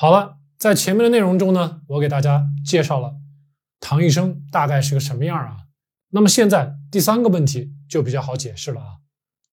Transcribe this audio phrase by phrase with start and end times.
[0.00, 3.16] 好了，在前面的内容中呢，我给大家介绍了
[3.80, 5.66] 糖医生大概是个什么样啊。
[6.10, 8.86] 那么现在第三个问题就比较好解释了啊，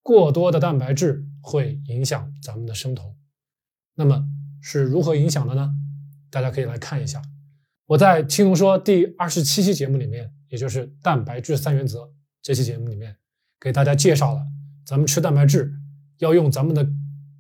[0.03, 3.15] 过多的蛋白质会影响咱们的生酮，
[3.95, 4.23] 那么
[4.61, 5.73] 是如何影响的呢？
[6.29, 7.23] 大家可以来看一下，
[7.87, 12.07] 我在青龙说第二十七期节目里面，也就是蛋白质三原则
[12.43, 13.17] 这期节目里面，
[13.59, 14.45] 给大家介绍了
[14.85, 15.73] 咱们吃蛋白质
[16.19, 16.87] 要用咱们的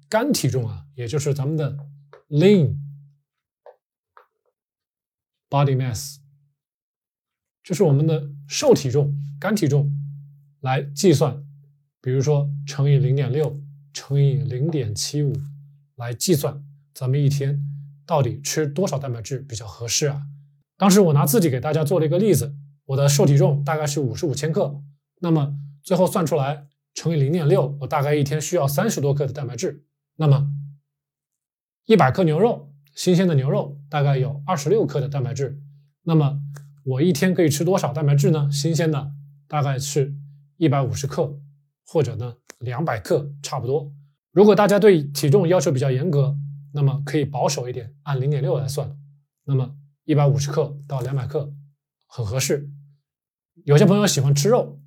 [0.09, 1.77] 肝体重啊，也就是咱们的
[2.29, 2.75] lean
[5.55, 6.17] body mass，
[7.63, 9.89] 这是我们的瘦体重、干体重
[10.59, 11.41] 来计算，
[12.01, 13.57] 比如说乘以零点六
[13.93, 15.33] 乘以零点七五
[15.95, 16.61] 来计算
[16.93, 17.57] 咱们一天
[18.05, 20.23] 到底吃多少蛋白质比较合适啊？
[20.75, 22.53] 当时我拿自己给大家做了一个例子，
[22.87, 24.81] 我的瘦体重大概是五十五千克，
[25.21, 29.85] 那么最后算出来乘以零点六，我大概一天需要三十多克的蛋白质，
[30.17, 30.51] 那么
[31.85, 35.59] 一百克牛肉，新鲜的牛肉大概有二十六克的蛋白质，
[36.03, 36.39] 那么
[36.85, 38.49] 我一天可以吃多少蛋白质呢？
[38.49, 39.11] 新鲜的
[39.49, 40.15] 大概是
[40.55, 41.37] 一百五十克，
[41.85, 43.91] 或者呢两百克差不多。
[44.31, 46.37] 如果大家对体重要求比较严格，
[46.73, 48.97] 那么可以保守一点，按零点六来算，
[49.43, 49.75] 那么
[50.05, 51.53] 一百五十克到两百克
[52.07, 52.69] 很合适。
[53.65, 54.79] 有些朋友喜欢吃肉，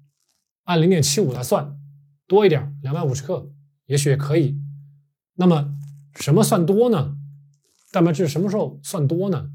[0.64, 1.78] 按零点七五来算，
[2.26, 3.52] 多一点，两百五十克
[3.84, 4.58] 也许也可以。
[5.34, 5.76] 那么
[6.14, 7.17] 什么算多呢？
[7.90, 9.50] 蛋白质什么时候算多呢？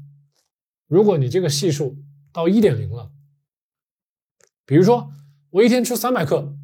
[0.86, 1.96] 如果你这个系数
[2.32, 3.12] 到一点零了，
[4.64, 5.12] 比如说
[5.50, 6.56] 我一天吃三百克，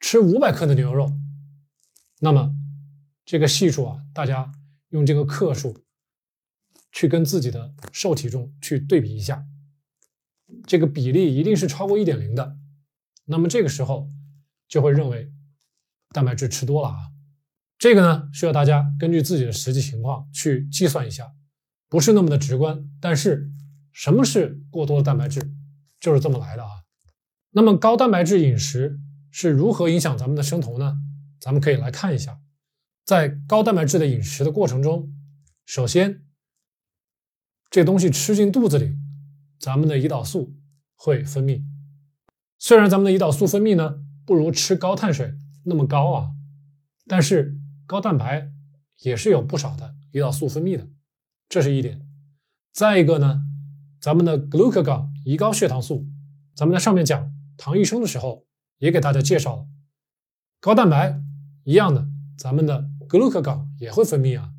[0.00, 1.12] 吃五百克的牛肉，
[2.20, 2.54] 那么
[3.24, 4.52] 这个系数啊，大家。
[4.90, 5.76] 用这个克数
[6.92, 9.44] 去跟自己的瘦体重去对比一下，
[10.64, 12.56] 这个比例一定是超过一点零的，
[13.24, 14.08] 那么这个时候
[14.68, 15.32] 就会认为
[16.10, 17.12] 蛋白质吃多了啊。
[17.78, 21.32] 这个呢需要大家根据自己的实际情况去计算一下，
[21.88, 22.88] 不是那么的直观。
[23.00, 23.50] 但是
[23.92, 25.40] 什么是过多的蛋白质，
[26.00, 26.70] 就是这么来的啊。
[27.50, 28.98] 那么高蛋白质饮食
[29.30, 30.96] 是如何影响咱们的生酮呢？
[31.40, 32.38] 咱们可以来看一下。
[33.04, 35.12] 在高蛋白质的饮食的过程中，
[35.64, 36.22] 首先，
[37.70, 38.96] 这东西吃进肚子里，
[39.60, 40.56] 咱们的胰岛素
[40.96, 41.62] 会分泌。
[42.58, 46.30] 虽然咱们的胰岛素分泌呢不如吃高碳水那么高啊，
[47.06, 47.55] 但是
[47.86, 48.50] 高蛋白
[49.02, 50.88] 也是有不少的胰岛素分泌的，
[51.48, 52.06] 这是一点。
[52.72, 53.42] 再一个呢，
[54.00, 56.06] 咱们的 glucagon 胰高血糖素，
[56.54, 58.44] 咱们在上面讲糖医生的时候
[58.78, 59.66] 也给大家介绍了，
[60.60, 61.22] 高蛋白
[61.64, 62.90] 一样的，咱们的。
[63.08, 64.52] glucagon 也会分泌啊，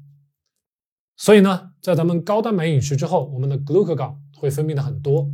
[1.18, 5.30] 所以呢，在咱们高蛋白饮食之后，我们的 glucagon 会分泌的很多。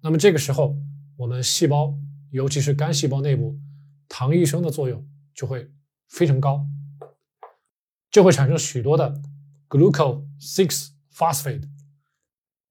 [0.00, 0.76] 那么这个时候，
[1.16, 1.96] 我们细胞，
[2.32, 3.56] 尤其是肝细胞内部，
[4.08, 5.70] 糖异生的作用就会
[6.08, 6.66] 非常高，
[8.16, 9.20] 就会产生许多的
[9.68, 11.68] glucose six phosphate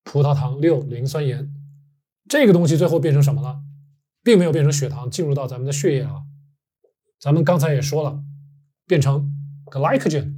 [0.03, 1.53] 葡萄糖六磷酸盐。
[2.27, 3.61] 这个东西最后变成什么了？
[4.23, 6.23] 并没有变成血糖进入到咱们的血液啊，
[7.19, 8.23] 咱们刚才也说了，
[8.87, 9.31] 变成。
[9.65, 10.33] glycogen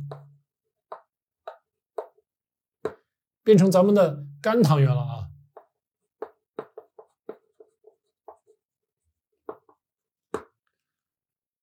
[3.44, 5.30] 变成咱们的肝糖原了啊！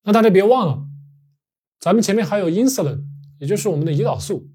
[0.03, 0.87] 那大家别忘了，
[1.79, 3.05] 咱们前面还有 insulin，
[3.39, 4.51] 也就是我们的胰岛素。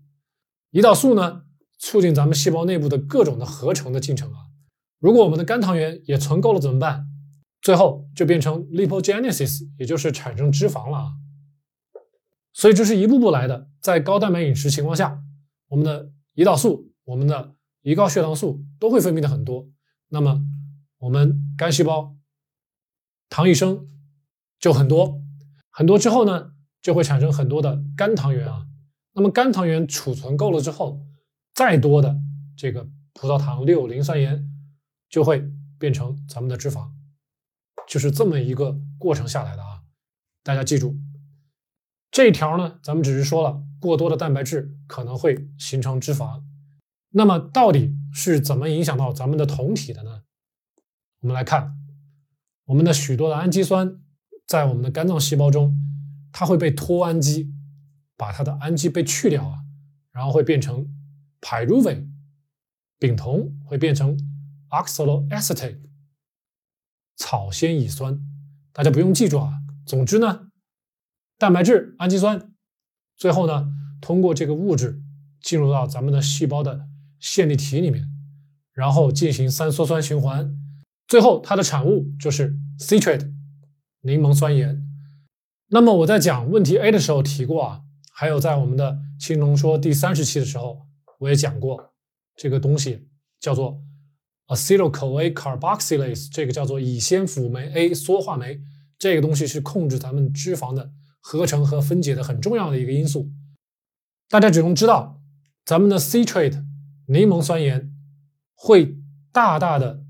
[0.71, 1.43] 胰岛素呢，
[1.77, 4.47] 促进咱们细胞内部的各种的合成的进程啊。
[4.99, 7.07] 如果我们的肝糖原也存够了怎么办？
[7.61, 11.11] 最后就变成 lipogenesis，也就是产生脂肪了啊。
[12.53, 15.21] 所以这是一步步来的，在高蛋白饮食情况下，
[15.67, 19.69] 我们的胰岛素、我们的胰高血糖素都会分泌的很多，
[20.09, 20.41] 那么
[20.99, 22.15] 我们肝细胞
[23.29, 23.87] 糖一生
[24.59, 25.21] 就很多，
[25.69, 26.51] 很多之后呢，
[26.81, 28.65] 就会产生很多的肝糖原啊。
[29.19, 31.05] 那么肝糖原储存够了之后，
[31.53, 32.17] 再多的
[32.55, 34.49] 这个葡萄糖六磷酸盐
[35.09, 35.43] 就会
[35.77, 36.89] 变成咱们的脂肪，
[37.85, 39.81] 就是这么一个过程下来的啊。
[40.41, 40.95] 大家记住。
[42.09, 46.41] 这一条呢，咱们只是说了过多的蛋白质可能会形成脂肪，
[47.09, 50.21] 那么到底是怎么影响到咱们的酮体的呢？
[51.19, 51.75] 我们来看，
[52.67, 53.99] 我们的许多的氨基酸
[54.47, 55.77] 在我们的肝脏细胞中，
[56.31, 57.53] 它会被脱氨基，
[58.19, 59.59] 把它的氨基被去掉啊，
[60.11, 60.85] 然后会变成
[61.39, 62.05] pyruvate，
[62.99, 64.19] 丙酮会变成
[64.71, 65.79] oxaloacetate，
[67.15, 68.19] 草酰乙酸，
[68.73, 69.53] 大家不用记住啊，
[69.85, 70.47] 总之呢。
[71.37, 72.51] 蛋白质、氨基酸，
[73.15, 73.71] 最后呢，
[74.01, 75.01] 通过这个物质
[75.41, 76.89] 进入到咱们的细胞的
[77.21, 78.05] 线粒体里面，
[78.73, 80.53] 然后进行三羧酸循环，
[81.07, 83.31] 最后它的产物就是 citrate
[84.01, 84.85] 柠檬酸盐。
[85.69, 87.83] 那么我在讲问题 A 的时候提过啊，
[88.19, 90.85] 还有在我们的青龙说第三十期的时候，
[91.19, 91.93] 我也讲过，
[92.35, 93.07] 这个东西
[93.39, 93.81] 叫做
[94.47, 98.61] acetyl-CoA carboxylase，这个叫做乙酰辅酶 A 缩化酶，
[98.97, 103.31] 这个东西是控制咱们脂肪的合成和分解的很重要的一个因素。
[104.27, 105.21] 大家只用知道，
[105.63, 106.65] 咱们的 citrate
[107.07, 107.89] 柠檬酸盐
[108.53, 108.97] 会
[109.31, 110.03] 大大的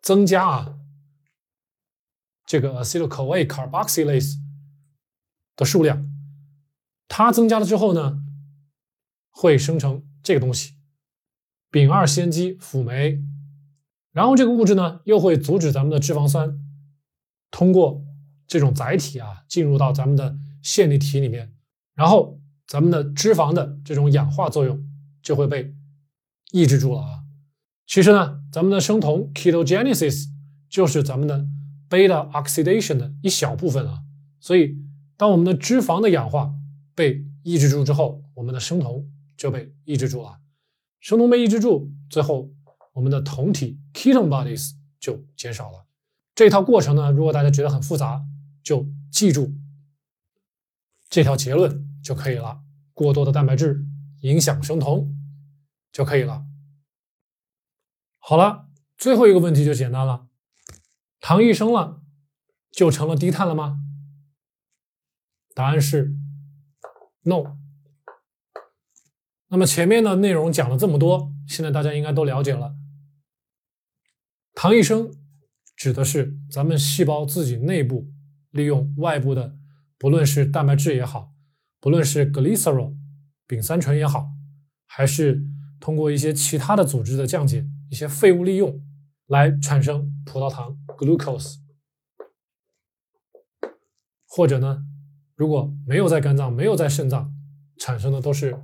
[0.00, 0.76] 增加啊
[2.46, 4.36] 这个 acetyl-CoA carboxylase
[5.56, 6.13] 的数量，
[7.16, 8.20] 它增加了之后呢？
[9.30, 10.72] 会生成这个东西，
[11.70, 13.22] 丙二酰基辅酶，
[14.10, 16.58] 然后这个物质呢又会阻止咱们的脂肪酸
[17.52, 18.04] 通过
[18.48, 21.52] 这种载体啊进入到咱们的线粒体里面，
[21.94, 24.84] 然后咱们的脂肪的这种氧化作用
[25.22, 25.72] 就会被
[26.50, 27.22] 抑制住了啊。
[27.86, 30.24] 其实呢，咱们的生酮 ketogenesis
[30.68, 31.46] 就是咱们的
[31.88, 34.02] beta oxidation 的一小部分啊。
[34.40, 34.76] 所以，
[35.16, 36.52] 当我们的脂肪的氧化
[36.94, 39.10] 被抑制住之后，我们的生酮。
[39.36, 40.38] 就被抑制住了，
[41.00, 42.48] 生酮被抑制住，最后
[42.92, 45.86] 我们的酮体 ketone bodies 就减少了。
[46.36, 48.24] 这套过程呢，如果大家觉得很复杂，
[48.62, 49.52] 就记住
[51.10, 52.62] 这条结论就可以了。
[52.92, 53.84] 过多的蛋白质
[54.20, 55.12] 影响生酮
[55.90, 56.46] 就可以了。
[58.20, 60.28] 好了，最后一个问题就简单了：
[61.20, 62.00] 糖一升了，
[62.70, 63.80] 就成了低碳了吗？
[65.56, 66.14] 答案是
[67.24, 67.56] no。
[69.48, 72.74] 那么前面的内容讲了这么多，现在大家应该都了解了。
[74.54, 75.12] 糖异生
[75.76, 78.08] 指的是咱们细胞自己内部
[78.50, 79.56] 利用外部的，
[79.98, 81.32] 不论是蛋白质也好，
[81.80, 82.96] 不论是 glycerol
[83.46, 84.28] 丙三醇也好，
[84.86, 85.44] 还是
[85.80, 88.80] 通过一些其他的组织的降解，一些废物利用
[89.26, 91.56] 来产生葡萄糖 glucose，
[94.26, 94.84] 或者呢，
[95.34, 97.32] 如果没有在肝脏，没有在肾脏
[97.78, 98.62] 产生的都是。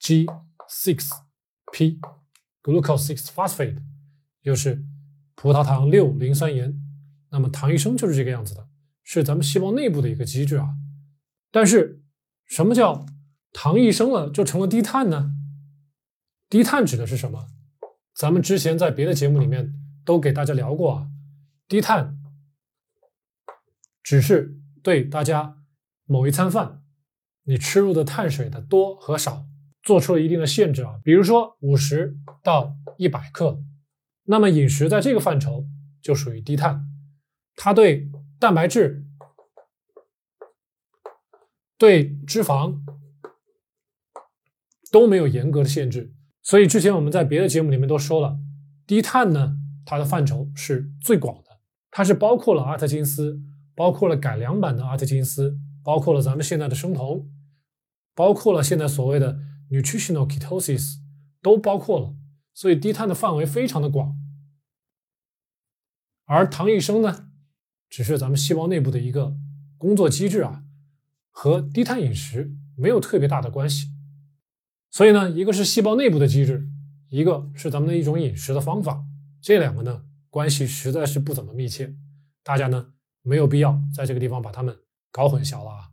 [0.00, 2.00] G6P
[2.60, 3.80] glucose six phosphate
[4.42, 4.84] 就是
[5.36, 6.76] 葡萄糖六磷酸盐。
[7.30, 8.66] 那么糖异生就是这个样子的，
[9.04, 10.74] 是咱们细胞内部的一个机制啊。
[11.52, 12.02] 但是
[12.46, 13.06] 什么叫
[13.52, 15.32] 糖异生了就成了低碳呢？
[16.50, 17.46] 低碳指的是什么？
[18.14, 19.72] 咱们之前在别的节目里面
[20.04, 21.08] 都给大家聊过啊。
[21.68, 22.18] 低碳
[24.02, 25.56] 只是对大家
[26.06, 26.82] 某一餐饭
[27.44, 29.46] 你吃入的碳水的多和少。
[29.84, 33.60] 做出了一定的限制啊，比如说五十到一百克，
[34.26, 35.66] 那么饮食在这个范畴
[36.00, 36.86] 就属于低碳，
[37.56, 38.08] 它对
[38.38, 39.04] 蛋白质、
[41.76, 42.78] 对脂肪
[44.92, 46.14] 都没有严格的限制。
[46.42, 48.38] 所以之前我们在别的节目里面都说了，
[48.86, 51.58] 低碳呢，它的范畴是最广的，
[51.90, 53.42] 它是包括了阿特金斯，
[53.74, 57.28] 包括了改良版的阿特金斯，包括了咱们现在的生酮，
[58.14, 59.38] 包括了现在所谓的。
[59.72, 60.98] nutritional ketosis
[61.40, 62.14] 都包括了，
[62.52, 64.14] 所以低碳的范围非常的广。
[66.26, 67.30] 而糖异生呢，
[67.88, 69.34] 只是咱们细胞内部的一个
[69.78, 70.62] 工作机制啊，
[71.30, 73.86] 和低碳饮食没有特别大的关系。
[74.90, 76.68] 所以呢，一个是细胞内部的机制，
[77.08, 79.06] 一个是咱们的一种饮食的方法，
[79.40, 81.94] 这两个呢关系实在是不怎么密切，
[82.42, 82.92] 大家呢
[83.22, 84.76] 没有必要在这个地方把它们
[85.10, 85.90] 搞混淆了啊。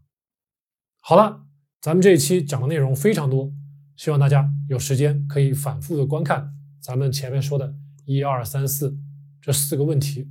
[0.99, 1.45] 好了，
[1.81, 3.51] 咱们这一期讲的内容非常多。
[3.95, 7.75] 希望大家有时间可以反复的观看咱们前面说的
[8.05, 8.97] 一二三四
[9.41, 10.29] 这四个问题，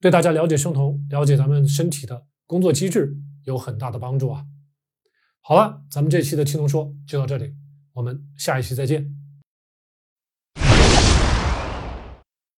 [0.00, 4.46] 对大家了解生酮、了解咱们身体的工作机制有很大的帮助啊。
[5.40, 7.54] 好了，咱们这期的青铜说就到这里，
[7.92, 9.23] 我们下一期再见。